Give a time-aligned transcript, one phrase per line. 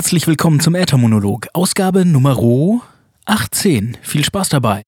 [0.00, 2.38] Herzlich willkommen zum Äthermonolog, Ausgabe Nummer
[3.26, 3.98] 18.
[4.00, 4.82] Viel Spaß dabei.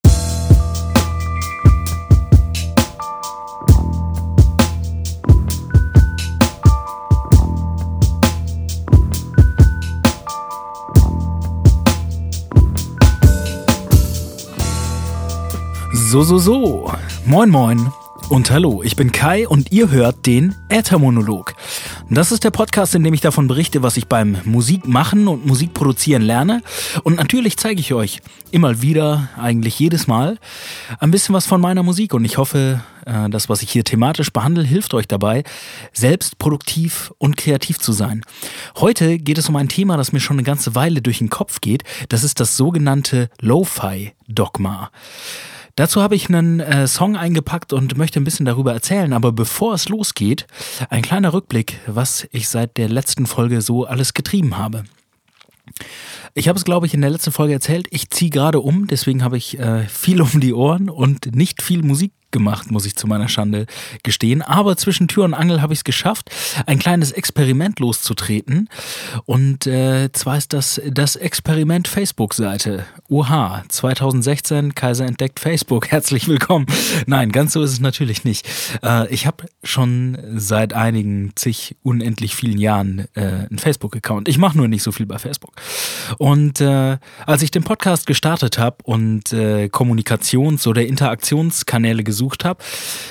[15.92, 16.90] So, so, so.
[17.26, 17.92] Moin, moin.
[18.30, 21.51] Und hallo, ich bin Kai und ihr hört den Äthermonolog.
[22.14, 25.46] Das ist der Podcast, in dem ich davon berichte, was ich beim Musik machen und
[25.46, 26.62] Musik produzieren lerne.
[27.04, 30.38] Und natürlich zeige ich euch immer wieder, eigentlich jedes Mal,
[30.98, 32.12] ein bisschen was von meiner Musik.
[32.12, 35.42] Und ich hoffe, äh, das, was ich hier thematisch behandle, hilft euch dabei,
[35.94, 38.22] selbst produktiv und kreativ zu sein.
[38.76, 41.62] Heute geht es um ein Thema, das mir schon eine ganze Weile durch den Kopf
[41.62, 41.82] geht.
[42.10, 44.90] Das ist das sogenannte Lo-Fi-Dogma.
[45.76, 49.12] Dazu habe ich einen äh, Song eingepackt und möchte ein bisschen darüber erzählen.
[49.12, 50.46] Aber bevor es losgeht,
[50.90, 54.84] ein kleiner Rückblick, was ich seit der letzten Folge so alles getrieben habe.
[56.34, 57.88] Ich habe es, glaube ich, in der letzten Folge erzählt.
[57.90, 61.82] Ich ziehe gerade um, deswegen habe ich äh, viel um die Ohren und nicht viel
[61.82, 63.66] Musik gemacht, muss ich zu meiner Schande
[64.02, 64.42] gestehen.
[64.42, 66.30] Aber zwischen Tür und Angel habe ich es geschafft,
[66.66, 68.68] ein kleines Experiment loszutreten.
[69.26, 72.86] Und äh, zwar ist das das Experiment Facebook-Seite.
[73.08, 75.88] Oha, 2016, Kaiser entdeckt Facebook.
[75.90, 76.66] Herzlich willkommen.
[77.06, 78.48] Nein, ganz so ist es natürlich nicht.
[78.82, 84.28] Äh, ich habe schon seit einigen zig unendlich vielen Jahren äh, einen Facebook-Account.
[84.28, 85.52] Ich mache nur nicht so viel bei Facebook.
[86.22, 92.62] Und äh, als ich den Podcast gestartet habe und äh, Kommunikations- oder Interaktionskanäle gesucht habe,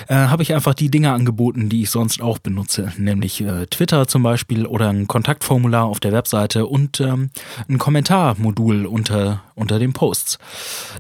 [0.07, 4.07] äh, habe ich einfach die Dinge angeboten, die ich sonst auch benutze, nämlich äh, Twitter
[4.07, 7.31] zum Beispiel oder ein Kontaktformular auf der Webseite und ähm,
[7.67, 10.39] ein Kommentarmodul unter, unter den Posts.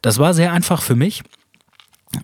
[0.01, 1.23] Das war sehr einfach für mich.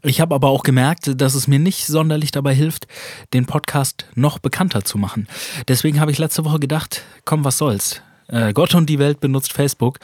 [0.04, 2.88] Ich habe aber auch gemerkt, dass es mir nicht sonderlich dabei hilft,
[3.34, 5.30] den Podcast noch bekannter zu machen.
[5.70, 8.02] Deswegen habe ich letzte Woche gedacht, komm, was soll's.
[8.28, 10.00] Äh, Gott und die Welt benutzt Facebook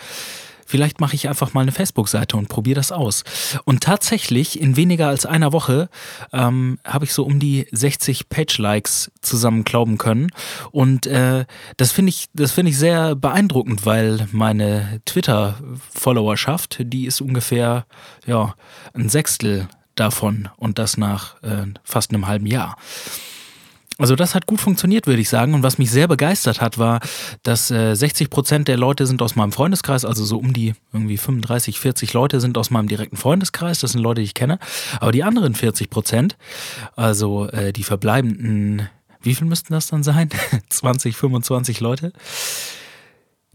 [0.73, 3.23] vielleicht mache ich einfach mal eine Facebook-Seite und probiere das aus.
[3.63, 5.87] Und tatsächlich, in weniger als einer Woche
[6.31, 10.31] ähm, habe ich so um die 60 Page-Likes zusammen glauben können.
[10.71, 11.45] Und äh,
[11.77, 17.85] das finde ich, das finde ich sehr beeindruckend, weil meine Twitter-Followerschaft, die ist ungefähr
[18.25, 18.55] ja,
[18.95, 22.77] ein Sechstel davon und das nach äh, fast einem halben Jahr.
[23.99, 25.53] Also das hat gut funktioniert, würde ich sagen.
[25.53, 26.99] Und was mich sehr begeistert hat, war,
[27.43, 31.17] dass äh, 60 Prozent der Leute sind aus meinem Freundeskreis, also so um die irgendwie
[31.17, 33.79] 35, 40 Leute sind aus meinem direkten Freundeskreis.
[33.79, 34.57] Das sind Leute, die ich kenne.
[34.99, 36.37] Aber die anderen 40 Prozent,
[36.95, 38.89] also äh, die verbleibenden,
[39.21, 40.29] wie viel müssten das dann sein?
[40.69, 42.13] 20, 25 Leute?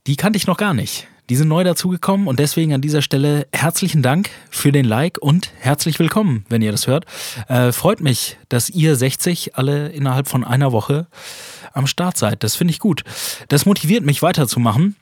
[0.06, 1.08] Die kannte ich noch gar nicht.
[1.28, 5.52] Die sind neu dazugekommen und deswegen an dieser Stelle herzlichen Dank für den Like und
[5.58, 7.04] herzlich willkommen, wenn ihr das hört.
[7.48, 11.06] Äh, freut mich, dass ihr 60 alle innerhalb von einer Woche
[11.74, 12.42] am Start seid.
[12.42, 13.04] Das finde ich gut.
[13.48, 14.96] Das motiviert mich weiterzumachen.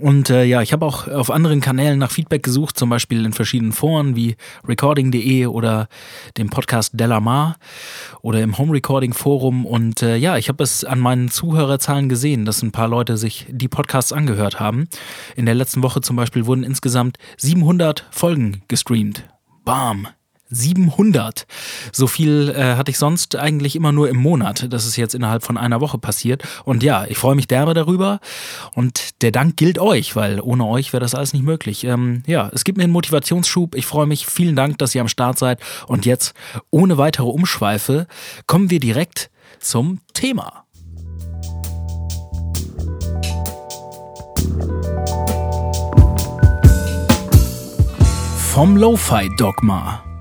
[0.00, 3.32] Und äh, ja, ich habe auch auf anderen Kanälen nach Feedback gesucht, zum Beispiel in
[3.32, 5.88] verschiedenen Foren wie recording.de oder
[6.36, 7.56] dem Podcast Delamar
[8.22, 9.66] oder im Home Recording Forum.
[9.66, 13.46] Und äh, ja, ich habe es an meinen Zuhörerzahlen gesehen, dass ein paar Leute sich
[13.50, 14.88] die Podcasts angehört haben.
[15.36, 19.24] In der letzten Woche zum Beispiel wurden insgesamt 700 Folgen gestreamt.
[19.64, 20.08] Bam!
[20.52, 21.46] 700.
[21.92, 24.66] So viel äh, hatte ich sonst eigentlich immer nur im Monat.
[24.70, 26.42] Das ist jetzt innerhalb von einer Woche passiert.
[26.64, 28.20] Und ja, ich freue mich derbe darüber.
[28.74, 31.84] Und der Dank gilt euch, weil ohne euch wäre das alles nicht möglich.
[31.84, 33.74] Ähm, ja, es gibt mir einen Motivationsschub.
[33.74, 34.26] Ich freue mich.
[34.26, 35.60] Vielen Dank, dass ihr am Start seid.
[35.86, 36.34] Und jetzt,
[36.70, 38.06] ohne weitere Umschweife,
[38.46, 40.64] kommen wir direkt zum Thema.
[48.52, 50.11] Vom Lo-Fi-Dogma.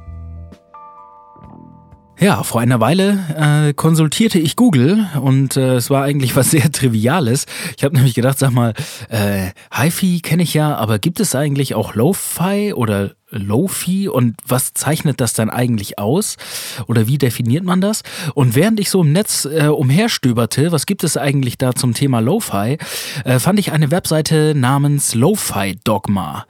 [2.21, 6.71] Ja, vor einer Weile äh, konsultierte ich Google und äh, es war eigentlich was sehr
[6.71, 7.47] Triviales.
[7.75, 8.75] Ich habe nämlich gedacht, sag mal,
[9.09, 14.75] äh, HiFi kenne ich ja, aber gibt es eigentlich auch Lo-Fi oder Lo-Fi und was
[14.75, 16.37] zeichnet das dann eigentlich aus
[16.85, 18.03] oder wie definiert man das?
[18.35, 22.19] Und während ich so im Netz äh, umherstöberte, was gibt es eigentlich da zum Thema
[22.19, 22.77] Lo-Fi,
[23.25, 26.45] äh, fand ich eine Webseite namens Lo-Fi Dogma.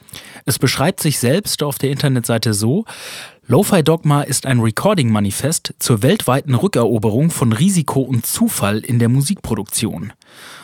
[0.46, 2.84] Es beschreibt sich selbst auf der Internetseite so,
[3.48, 10.14] Lo-Fi Dogma ist ein Recording-Manifest zur weltweiten Rückeroberung von Risiko und Zufall in der Musikproduktion.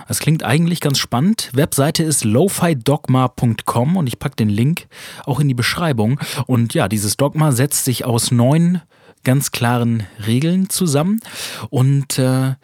[0.07, 1.49] Das klingt eigentlich ganz spannend.
[1.53, 4.87] Webseite ist lofidogma.com und ich packe den Link
[5.25, 6.19] auch in die Beschreibung.
[6.45, 8.81] Und ja, dieses Dogma setzt sich aus neun
[9.27, 11.19] ganz klaren Regeln zusammen
[11.69, 12.55] und äh,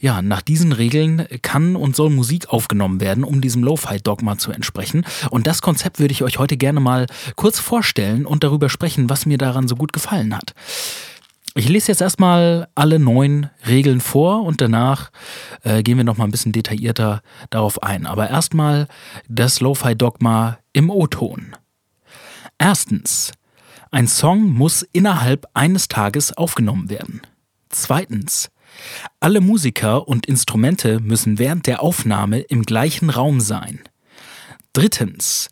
[0.00, 5.06] ja, nach diesen Regeln kann und soll Musik aufgenommen werden, um diesem Lo-Fi-Dogma zu entsprechen.
[5.30, 7.06] Und das Konzept würde ich euch heute gerne mal
[7.36, 10.54] kurz vorstellen und darüber sprechen, was mir daran so gut gefallen hat.
[11.54, 15.10] Ich lese jetzt erstmal alle neun Regeln vor und danach
[15.62, 18.06] äh, gehen wir nochmal ein bisschen detaillierter darauf ein.
[18.06, 18.88] Aber erstmal
[19.28, 21.54] das Lo-Fi-Dogma im O-Ton.
[22.58, 23.32] Erstens.
[23.90, 27.22] Ein Song muss innerhalb eines Tages aufgenommen werden.
[27.70, 28.50] Zweitens.
[29.18, 33.80] Alle Musiker und Instrumente müssen während der Aufnahme im gleichen Raum sein.
[34.74, 35.48] Drittens.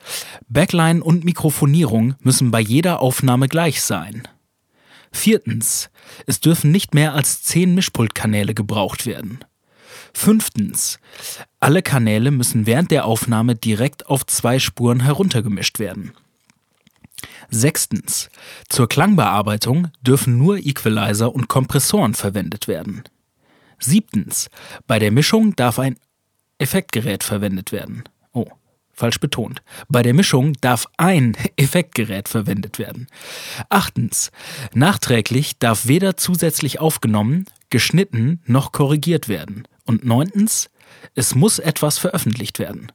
[0.48, 4.28] Backline und Mikrofonierung müssen bei jeder Aufnahme gleich sein.
[5.12, 5.90] Viertens.
[6.26, 9.38] Es dürfen nicht mehr als zehn Mischpultkanäle gebraucht werden.
[10.12, 10.98] Fünftens.
[11.58, 16.12] Alle Kanäle müssen während der Aufnahme direkt auf zwei Spuren heruntergemischt werden.
[17.50, 18.28] Sechstens.
[18.68, 23.04] Zur Klangbearbeitung dürfen nur Equalizer und Kompressoren verwendet werden.
[23.78, 24.48] Siebtens.
[24.86, 25.96] Bei der Mischung darf ein
[26.58, 28.04] Effektgerät verwendet werden.
[28.32, 28.46] Oh,
[28.92, 29.62] falsch betont.
[29.88, 33.06] Bei der Mischung darf ein Effektgerät verwendet werden.
[33.68, 34.30] Achtens.
[34.74, 39.68] Nachträglich darf weder zusätzlich aufgenommen, geschnitten noch korrigiert werden.
[39.84, 40.70] Und neuntens.
[41.14, 42.90] Es muss etwas veröffentlicht werden.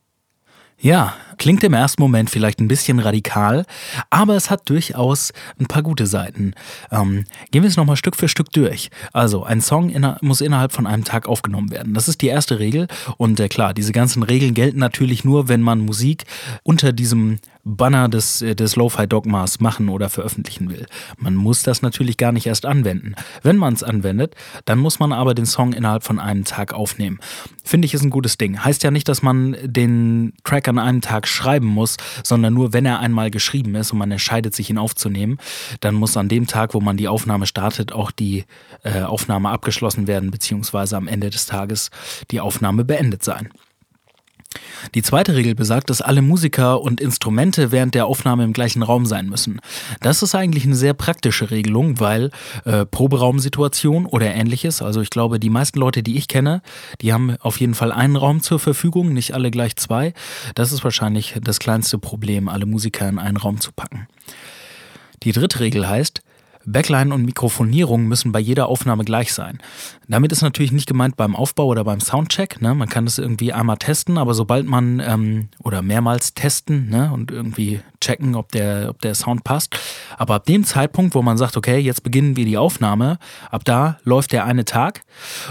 [0.83, 3.65] Ja, klingt im ersten Moment vielleicht ein bisschen radikal,
[4.09, 6.55] aber es hat durchaus ein paar gute Seiten.
[6.91, 8.89] Ähm, gehen wir es nochmal Stück für Stück durch.
[9.13, 11.93] Also, ein Song inner muss innerhalb von einem Tag aufgenommen werden.
[11.93, 12.87] Das ist die erste Regel.
[13.17, 16.23] Und äh, klar, diese ganzen Regeln gelten natürlich nur, wenn man Musik
[16.63, 20.85] unter diesem Banner des, äh, des Lo-Fi-Dogmas machen oder veröffentlichen will.
[21.17, 23.15] Man muss das natürlich gar nicht erst anwenden.
[23.43, 24.35] Wenn man es anwendet,
[24.65, 27.19] dann muss man aber den Song innerhalb von einem Tag aufnehmen.
[27.63, 28.63] Finde ich ist ein gutes Ding.
[28.63, 32.85] Heißt ja nicht, dass man den Track an einem Tag schreiben muss, sondern nur, wenn
[32.85, 35.37] er einmal geschrieben ist und man entscheidet, sich ihn aufzunehmen,
[35.79, 38.45] dann muss an dem Tag, wo man die Aufnahme startet, auch die
[38.83, 41.91] äh, Aufnahme abgeschlossen werden, beziehungsweise am Ende des Tages
[42.31, 43.49] die Aufnahme beendet sein.
[44.95, 49.05] Die zweite Regel besagt, dass alle Musiker und Instrumente während der Aufnahme im gleichen Raum
[49.05, 49.61] sein müssen.
[50.01, 52.31] Das ist eigentlich eine sehr praktische Regelung, weil
[52.65, 56.61] äh, Proberaumsituation oder ähnliches, also ich glaube, die meisten Leute, die ich kenne,
[57.01, 60.13] die haben auf jeden Fall einen Raum zur Verfügung, nicht alle gleich zwei.
[60.55, 64.07] Das ist wahrscheinlich das kleinste Problem, alle Musiker in einen Raum zu packen.
[65.23, 66.21] Die dritte Regel heißt,
[66.65, 69.59] Backline und Mikrofonierung müssen bei jeder Aufnahme gleich sein.
[70.07, 72.61] Damit ist natürlich nicht gemeint beim Aufbau oder beim Soundcheck.
[72.61, 72.75] Ne?
[72.75, 77.11] Man kann das irgendwie einmal testen, aber sobald man ähm, oder mehrmals testen ne?
[77.13, 79.77] und irgendwie checken, ob der, ob der Sound passt.
[80.17, 83.19] Aber ab dem Zeitpunkt, wo man sagt, okay, jetzt beginnen wir die Aufnahme,
[83.49, 85.03] ab da läuft der eine Tag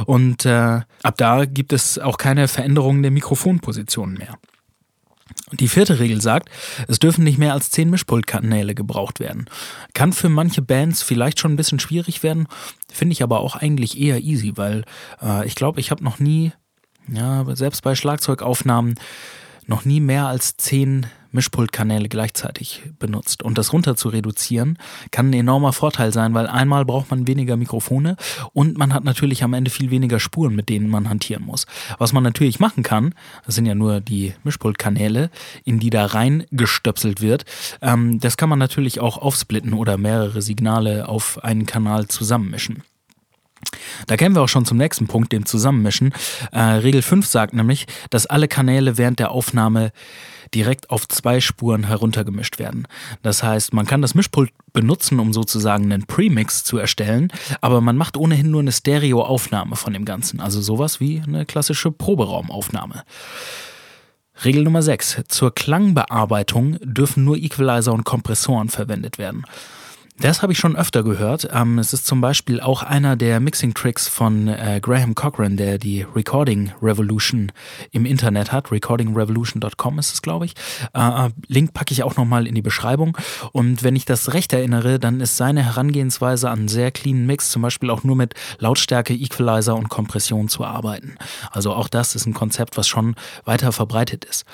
[0.04, 4.38] und äh, ab da gibt es auch keine Veränderungen der Mikrofonpositionen mehr.
[5.52, 6.48] Die vierte Regel sagt,
[6.86, 9.46] es dürfen nicht mehr als zehn Mischpultkanäle gebraucht werden.
[9.94, 12.46] Kann für manche Bands vielleicht schon ein bisschen schwierig werden,
[12.92, 14.84] finde ich aber auch eigentlich eher easy, weil
[15.22, 16.52] äh, ich glaube, ich habe noch nie,
[17.08, 18.94] ja, selbst bei Schlagzeugaufnahmen,
[19.66, 23.42] noch nie mehr als zehn Mischpultkanäle gleichzeitig benutzt.
[23.42, 24.78] Und das runter zu reduzieren
[25.10, 28.16] kann ein enormer Vorteil sein, weil einmal braucht man weniger Mikrofone
[28.52, 31.66] und man hat natürlich am Ende viel weniger Spuren, mit denen man hantieren muss.
[31.98, 33.14] Was man natürlich machen kann,
[33.46, 35.30] das sind ja nur die Mischpultkanäle,
[35.64, 37.44] in die da reingestöpselt wird,
[37.82, 42.82] ähm, das kann man natürlich auch aufsplitten oder mehrere Signale auf einen Kanal zusammenmischen.
[44.06, 46.12] Da kämen wir auch schon zum nächsten Punkt, dem Zusammenmischen.
[46.52, 49.92] Äh, Regel 5 sagt nämlich, dass alle Kanäle während der Aufnahme
[50.54, 52.88] direkt auf zwei Spuren heruntergemischt werden.
[53.22, 57.96] Das heißt, man kann das Mischpult benutzen, um sozusagen einen Premix zu erstellen, aber man
[57.96, 60.40] macht ohnehin nur eine Stereoaufnahme von dem Ganzen.
[60.40, 63.04] Also sowas wie eine klassische Proberaumaufnahme.
[64.44, 65.22] Regel Nummer 6.
[65.28, 69.44] Zur Klangbearbeitung dürfen nur Equalizer und Kompressoren verwendet werden.
[70.20, 71.48] Das habe ich schon öfter gehört.
[71.50, 76.02] Ähm, es ist zum Beispiel auch einer der Mixing-Tricks von äh, Graham Cochran, der die
[76.02, 77.50] Recording Revolution
[77.90, 78.70] im Internet hat.
[78.70, 80.52] recordingrevolution.com ist es, glaube ich.
[80.92, 83.16] Äh, äh, Link packe ich auch nochmal in die Beschreibung.
[83.52, 87.62] Und wenn ich das recht erinnere, dann ist seine Herangehensweise an sehr cleanen Mix zum
[87.62, 91.16] Beispiel auch nur mit Lautstärke, Equalizer und Kompression zu arbeiten.
[91.50, 93.14] Also auch das ist ein Konzept, was schon
[93.46, 94.44] weiter verbreitet ist.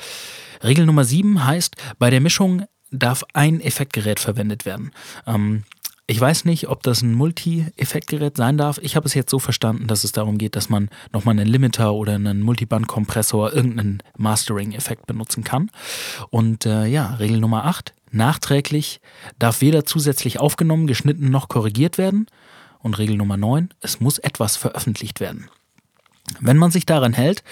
[0.63, 4.93] Regel Nummer 7 heißt, bei der Mischung darf ein Effektgerät verwendet werden.
[5.27, 5.65] Ähm,
[6.09, 8.79] ich weiß nicht, ob das ein Multi-Effektgerät sein darf.
[8.79, 11.95] Ich habe es jetzt so verstanden, dass es darum geht, dass man nochmal einen Limiter
[11.95, 15.69] oder einen Multiband-Kompressor, irgendeinen Mastering-Effekt benutzen kann.
[16.31, 17.93] Und äh, ja, Regel Nummer 8.
[18.13, 19.01] Nachträglich
[19.41, 22.27] darf weder zusätzlich aufgenommen, geschnitten noch korrigiert werden.
[22.79, 23.71] Und Regel Nummer 9.
[23.81, 25.51] Es muss etwas veröffentlicht werden.
[26.41, 27.43] Wenn man sich daran hält,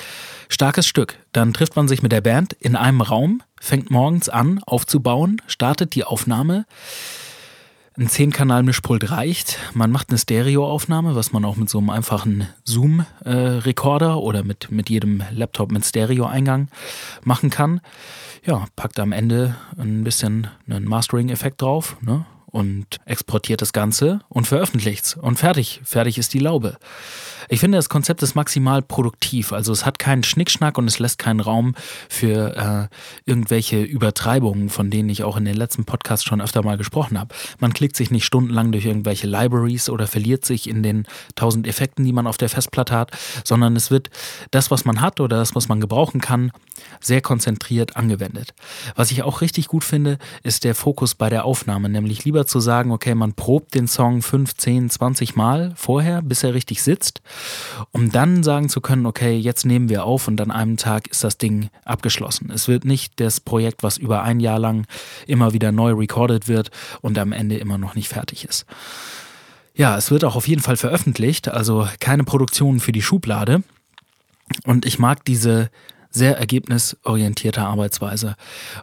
[0.49, 4.61] starkes Stück, dann trifft man sich mit der Band in einem Raum, fängt morgens an
[4.65, 6.67] aufzubauen, startet die Aufnahme.
[7.97, 9.59] Ein 10-Kanal-Mischpult reicht.
[9.73, 14.91] Man macht eine Stereoaufnahme, was man auch mit so einem einfachen Zoom-Rekorder oder mit, mit
[14.91, 16.69] jedem Laptop mit Stereo-Eingang
[17.23, 17.81] machen kann.
[18.45, 22.27] Ja, packt am Ende ein bisschen einen Mastering-Effekt drauf ne?
[22.47, 26.79] und exportiert das Ganze und veröffentlicht's und fertig, fertig ist die Laube.
[27.49, 29.53] Ich finde, das Konzept ist maximal produktiv.
[29.53, 31.75] Also es hat keinen Schnickschnack und es lässt keinen Raum
[32.09, 36.77] für äh, irgendwelche Übertreibungen, von denen ich auch in den letzten Podcasts schon öfter mal
[36.77, 37.35] gesprochen habe.
[37.59, 42.05] Man klickt sich nicht stundenlang durch irgendwelche Libraries oder verliert sich in den tausend Effekten,
[42.05, 43.11] die man auf der Festplatte hat,
[43.45, 44.11] sondern es wird
[44.51, 46.51] das, was man hat oder das, was man gebrauchen kann,
[47.01, 48.55] sehr konzentriert angewendet.
[48.95, 52.61] Was ich auch richtig gut finde, ist der Fokus bei der Aufnahme, nämlich lieber zu
[52.61, 57.23] sagen, okay, man probt den Song 5, 10, 20 Mal vorher, bis er richtig sitzt
[57.93, 61.25] um dann sagen zu können, okay, jetzt nehmen wir auf und an einem Tag ist
[61.25, 62.51] das Ding abgeschlossen.
[62.51, 64.87] Es wird nicht das Projekt, was über ein Jahr lang
[65.27, 68.67] immer wieder neu recorded wird und am Ende immer noch nicht fertig ist.
[69.75, 73.63] Ja, es wird auch auf jeden Fall veröffentlicht, also keine Produktion für die Schublade.
[74.65, 75.71] Und ich mag diese
[76.15, 78.37] sehr ergebnisorientierte Arbeitsweise.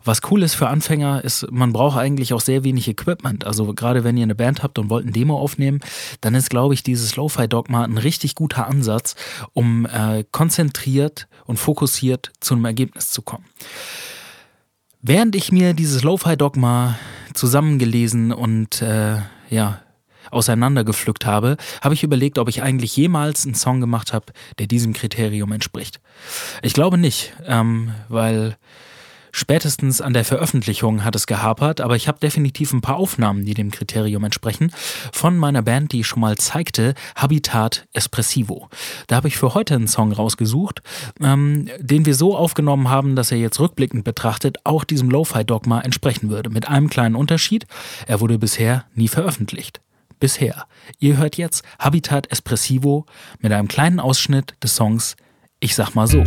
[0.03, 3.47] Was cool ist für Anfänger, ist, man braucht eigentlich auch sehr wenig Equipment.
[3.47, 5.79] Also gerade wenn ihr eine Band habt und wollt ein Demo aufnehmen,
[6.19, 9.15] dann ist, glaube ich, dieses Lo-Fi-Dogma ein richtig guter Ansatz,
[9.53, 13.45] um äh, konzentriert und fokussiert zu einem Ergebnis zu kommen.
[15.01, 16.97] Während ich mir dieses Lo-Fi-Dogma
[17.33, 19.17] zusammengelesen und äh,
[19.49, 19.81] ja,
[20.31, 24.27] auseinandergepflückt habe, habe ich überlegt, ob ich eigentlich jemals einen Song gemacht habe,
[24.59, 25.99] der diesem Kriterium entspricht.
[26.61, 28.57] Ich glaube nicht, ähm, weil
[29.31, 33.53] Spätestens an der Veröffentlichung hat es gehapert, aber ich habe definitiv ein paar Aufnahmen, die
[33.53, 34.71] dem Kriterium entsprechen,
[35.13, 38.67] von meiner Band, die ich schon mal zeigte, Habitat Espressivo.
[39.07, 40.81] Da habe ich für heute einen Song rausgesucht,
[41.21, 46.29] ähm, den wir so aufgenommen haben, dass er jetzt rückblickend betrachtet auch diesem Lo-Fi-Dogma entsprechen
[46.29, 46.49] würde.
[46.49, 47.65] Mit einem kleinen Unterschied,
[48.07, 49.79] er wurde bisher nie veröffentlicht
[50.21, 50.67] bisher.
[50.99, 53.05] Ihr hört jetzt Habitat Espressivo
[53.39, 55.17] mit einem kleinen Ausschnitt des Songs
[55.59, 56.23] Ich sag mal so.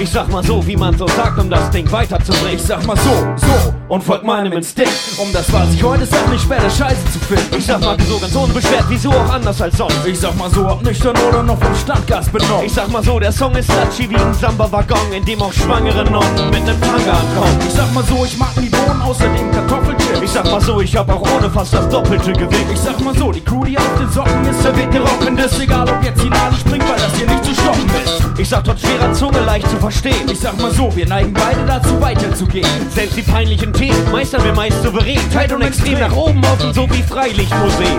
[0.00, 2.54] Ich sag mal so, wie man so sagt, um das Ding weiterzubringen.
[2.54, 4.92] Ich sag mal so, so und folgt meinem Instinkt.
[5.18, 7.56] Um das, was ich heute sag, nicht später scheiße zu finden.
[7.56, 10.06] Ich sag mal so ganz unbeschwert, wieso auch anders als sonst.
[10.06, 12.64] Ich sag mal so, ob nüchtern oder noch vom Standgas benommen.
[12.64, 16.04] Ich sag mal so, der Song ist latschi wie ein Samba-Waggon, in dem auch schwangere
[16.04, 17.58] Nonnen mit nem Tanga ankommen.
[17.66, 20.22] Ich sag mal so, ich mag nie Bohnen, außerdem Kartoffelchips.
[20.22, 22.66] Ich sag mal so, ich hab auch ohne fast das doppelte Gewicht.
[22.72, 25.58] Ich sag mal so, die Crew, die auf den Socken ist, serviert gerockendes.
[25.58, 28.38] Egal, ob jetzt die Nadel springt, weil das hier nicht zu stoppen ist.
[28.38, 30.28] Ich sag trotz schwerer Zunge leicht zu verstehen.
[30.30, 32.68] Ich sag mal so, wir neigen beide dazu weiterzugehen.
[32.94, 35.18] Selbst die peinlichen Themen meistern wir meist souverän.
[35.32, 37.96] Tight und extrem nach oben offen, so wie Freilichtmuseen.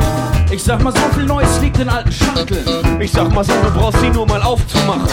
[0.52, 3.00] Ich sag mal, so viel Neues liegt in alten Schachteln.
[3.00, 5.08] Ich sag mal so, du brauchst sie nur mal aufzumachen.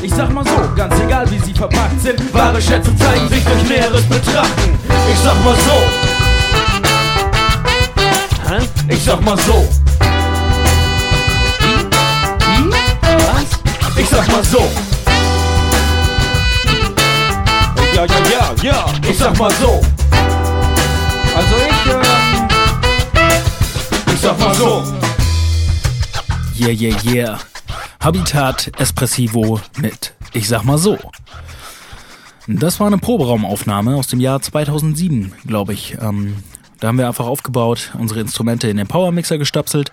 [0.00, 3.68] Ich sag mal so, ganz egal wie sie verpackt sind, wahre Schätze zeigen sich durch
[3.68, 4.78] näheres Betrachten.
[5.12, 5.76] Ich sag mal so.
[8.48, 8.58] Hä?
[8.88, 9.68] Ich sag mal so.
[12.40, 12.70] Wie?
[12.70, 13.98] Was?
[13.98, 14.91] Ich sag mal so.
[17.94, 18.86] Ja, ja, ja, ja.
[19.08, 19.80] Ich sag mal so.
[21.34, 22.48] Also ich, ähm,
[24.12, 24.82] ich sag mal so.
[26.58, 27.38] Yeah, yeah, yeah.
[28.00, 30.98] Habitat Espressivo mit Ich sag mal so.
[32.48, 35.96] Das war eine Proberaumaufnahme aus dem Jahr 2007, glaube ich.
[36.00, 36.36] Ähm,
[36.80, 39.92] da haben wir einfach aufgebaut, unsere Instrumente in den Power Mixer gestapselt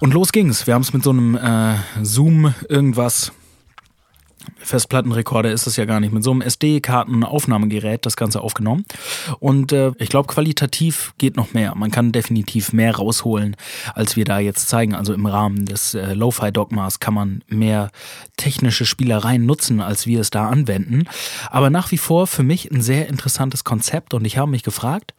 [0.00, 0.66] und los ging's.
[0.66, 3.32] Wir haben es mit so einem äh, Zoom irgendwas
[4.56, 8.84] Festplattenrekorder ist es ja gar nicht, mit so einem SD-Karten-Aufnahmegerät das Ganze aufgenommen.
[9.38, 11.74] Und äh, ich glaube, qualitativ geht noch mehr.
[11.74, 13.56] Man kann definitiv mehr rausholen,
[13.94, 14.94] als wir da jetzt zeigen.
[14.94, 17.90] Also im Rahmen des äh, Lo-Fi-Dogmas kann man mehr
[18.36, 21.04] technische Spielereien nutzen, als wir es da anwenden.
[21.50, 25.14] Aber nach wie vor für mich ein sehr interessantes Konzept und ich habe mich gefragt,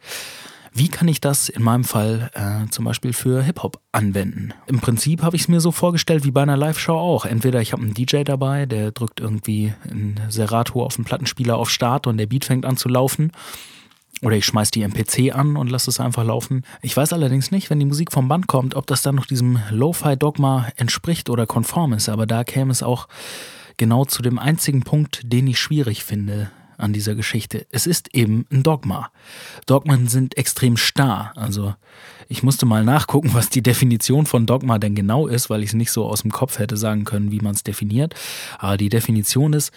[0.72, 4.54] wie kann ich das in meinem Fall äh, zum Beispiel für Hip-Hop anwenden?
[4.66, 7.24] Im Prinzip habe ich es mir so vorgestellt wie bei einer Live-Show auch.
[7.24, 11.70] Entweder ich habe einen DJ dabei, der drückt irgendwie ein Serato auf den Plattenspieler auf
[11.70, 13.32] Start und der Beat fängt an zu laufen.
[14.22, 16.64] Oder ich schmeiß die MPC an und lasse es einfach laufen.
[16.82, 19.58] Ich weiß allerdings nicht, wenn die Musik vom Band kommt, ob das dann noch diesem
[19.70, 22.08] Lo-Fi-Dogma entspricht oder konform ist.
[22.08, 23.08] Aber da käme es auch
[23.76, 26.50] genau zu dem einzigen Punkt, den ich schwierig finde
[26.80, 27.66] an dieser Geschichte.
[27.70, 29.10] Es ist eben ein Dogma.
[29.66, 31.32] Dogmen sind extrem starr.
[31.36, 31.74] Also
[32.28, 35.74] ich musste mal nachgucken, was die Definition von Dogma denn genau ist, weil ich es
[35.74, 38.14] nicht so aus dem Kopf hätte sagen können, wie man es definiert.
[38.58, 39.72] Aber die Definition ist,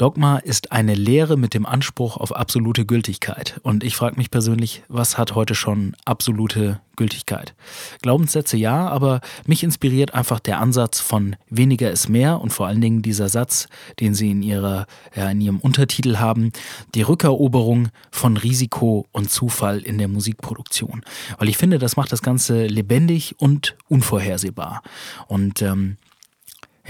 [0.00, 3.60] Dogma ist eine Lehre mit dem Anspruch auf absolute Gültigkeit.
[3.62, 7.54] Und ich frage mich persönlich, was hat heute schon absolute Gültigkeit?
[8.00, 12.80] Glaubenssätze ja, aber mich inspiriert einfach der Ansatz von weniger ist mehr und vor allen
[12.80, 13.68] Dingen dieser Satz,
[14.00, 16.50] den Sie in, ihrer, ja, in Ihrem Untertitel haben,
[16.94, 21.02] die Rückeroberung von Risiko und Zufall in der Musikproduktion.
[21.36, 24.80] Weil ich finde, das macht das Ganze lebendig und unvorhersehbar.
[25.28, 25.98] Und ähm,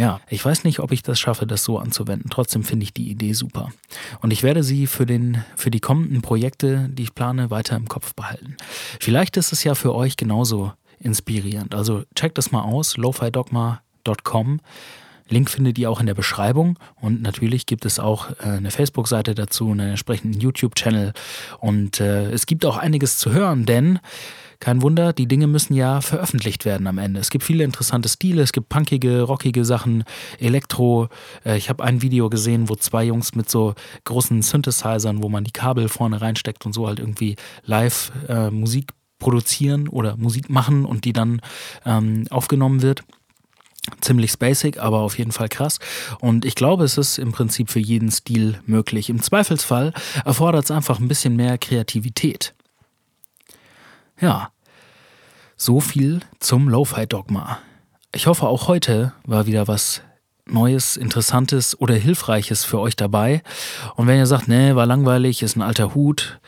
[0.01, 2.31] ja, ich weiß nicht, ob ich das schaffe, das so anzuwenden.
[2.31, 3.69] Trotzdem finde ich die Idee super.
[4.23, 7.87] Und ich werde sie für, den, für die kommenden Projekte, die ich plane, weiter im
[7.87, 8.57] Kopf behalten.
[8.99, 11.75] Vielleicht ist es ja für euch genauso inspirierend.
[11.75, 14.61] Also checkt das mal aus, lofidogma.com.
[15.29, 19.35] Link findet ihr auch in der Beschreibung und natürlich gibt es auch äh, eine Facebook-Seite
[19.35, 21.13] dazu, einen entsprechenden YouTube-Channel
[21.59, 24.01] und äh, es gibt auch einiges zu hören, denn
[24.61, 27.19] kein Wunder, die Dinge müssen ja veröffentlicht werden am Ende.
[27.19, 30.05] Es gibt viele interessante Stile, es gibt punkige, rockige Sachen,
[30.39, 31.09] Elektro.
[31.45, 33.75] Äh, ich habe ein Video gesehen, wo zwei Jungs mit so
[34.05, 38.93] großen Synthesizern, wo man die Kabel vorne reinsteckt und so halt irgendwie live äh, Musik
[39.19, 41.41] produzieren oder Musik machen und die dann
[41.85, 43.03] ähm, aufgenommen wird
[44.03, 45.79] ziemlich basic, aber auf jeden Fall krass.
[46.21, 49.09] Und ich glaube, es ist im Prinzip für jeden Stil möglich.
[49.09, 52.55] Im Zweifelsfall erfordert es einfach ein bisschen mehr Kreativität.
[54.21, 54.51] Ja,
[55.57, 57.59] so viel zum Lo-Fi-Dogma.
[58.15, 60.03] Ich hoffe, auch heute war wieder was
[60.47, 63.43] Neues, Interessantes oder Hilfreiches für euch dabei.
[63.97, 66.39] Und wenn ihr sagt, nee, war langweilig, ist ein alter Hut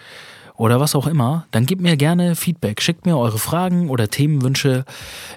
[0.55, 2.83] oder was auch immer, dann gebt mir gerne Feedback.
[2.83, 4.85] Schickt mir eure Fragen oder Themenwünsche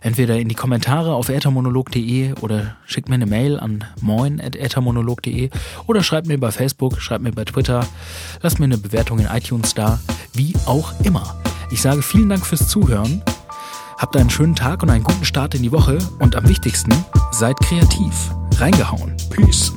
[0.01, 5.51] entweder in die Kommentare auf ethermonolog.de oder schickt mir eine Mail an moin.ethermonolog.de
[5.87, 7.87] oder schreibt mir bei Facebook, schreibt mir bei Twitter,
[8.41, 9.99] lasst mir eine Bewertung in iTunes da,
[10.33, 11.41] wie auch immer.
[11.69, 13.21] Ich sage vielen Dank fürs Zuhören.
[13.97, 16.93] Habt einen schönen Tag und einen guten Start in die Woche und am wichtigsten,
[17.31, 18.13] seid kreativ.
[18.57, 19.15] Reingehauen.
[19.29, 19.73] Peace.